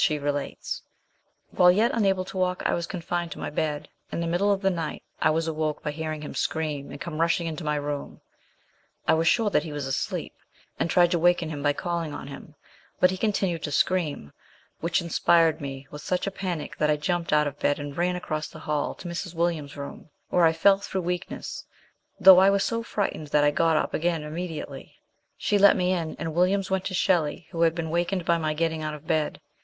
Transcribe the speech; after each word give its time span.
he 0.07 0.17
relates:" 0.17 0.81
While 1.55 1.71
yet 1.71 1.91
unable 1.93 2.25
to 2.25 2.37
walk, 2.37 2.63
I 2.65 2.73
was 2.73 2.87
confined 2.87 3.31
to 3.33 3.37
my 3.37 3.51
bed. 3.51 3.87
In 4.11 4.19
the 4.19 4.25
middle 4.25 4.51
of 4.51 4.63
the 4.63 4.71
night 4.71 5.03
I 5.21 5.29
was 5.29 5.47
awoke 5.47 5.83
by 5.83 5.91
hearing 5.91 6.23
him 6.23 6.33
scream, 6.33 6.89
and 6.89 6.99
come 6.99 7.21
rushing 7.21 7.45
into 7.45 7.63
my 7.63 7.75
room; 7.75 8.13
LAST 8.17 8.17
MONTHS 8.17 8.21
WITH 8.25 9.05
SHELLEY. 9.05 9.11
165 9.11 9.11
I 9.11 9.13
was 9.13 9.27
sure 9.27 9.49
that 9.51 9.63
he 9.63 9.71
was 9.71 9.85
asleep, 9.85 10.35
and 10.79 10.89
tried 10.89 11.11
to 11.11 11.19
wakeu 11.19 11.49
him 11.51 11.61
by 11.61 11.73
calling 11.73 12.15
on 12.15 12.25
him; 12.29 12.55
but 12.99 13.11
he 13.11 13.15
continued 13.15 13.61
to 13.61 13.71
scream, 13.71 14.33
which 14.79 15.03
inspired 15.03 15.61
me 15.61 15.85
with 15.91 16.01
such 16.01 16.25
a 16.25 16.31
panic 16.31 16.77
that 16.79 16.89
I 16.89 16.97
jumped 16.97 17.31
out 17.31 17.45
of 17.45 17.59
bed 17.59 17.77
and 17.77 17.95
ran 17.95 18.15
across 18.15 18.47
the 18.47 18.57
hall 18.65 18.95
to 18.95 19.07
Mrs. 19.07 19.35
Williams's 19.35 19.77
room, 19.77 20.09
where 20.29 20.45
I 20.45 20.51
fell 20.53 20.79
through 20.79 21.01
weakness, 21.01 21.63
though 22.19 22.39
I 22.39 22.49
was 22.49 22.63
so 22.63 22.81
frightened 22.81 23.27
that 23.27 23.43
I 23.43 23.51
got 23.51 23.77
up 23.77 23.93
again 23.93 24.23
immediately. 24.23 24.95
She 25.37 25.59
let 25.59 25.75
me 25.77 25.93
in, 25.93 26.15
and 26.17 26.33
Williams 26.33 26.71
went 26.71 26.85
to 26.85 26.95
Shelley 26.95 27.45
who 27.51 27.61
had 27.61 27.75
been 27.75 27.91
wakened 27.91 28.25
by 28.25 28.39
my 28.39 28.55
getting 28.55 28.81
out 28.81 28.95
of 28.95 29.05
bed. 29.05 29.39